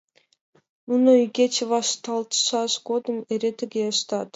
Нуно 0.87 1.09
игече 1.23 1.63
вашталтшаш 1.71 2.71
годым 2.87 3.17
эре 3.33 3.51
тыге 3.59 3.83
ыштат. 3.93 4.29